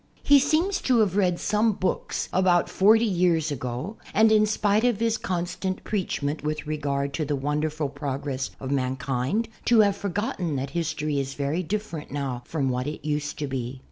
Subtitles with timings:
[0.23, 4.99] He seems to have read some books about forty years ago and, in spite of
[4.99, 10.71] his constant preachment with regard to the wonderful progress of mankind, to have forgotten that
[10.71, 13.79] history is very different now from what it used to be.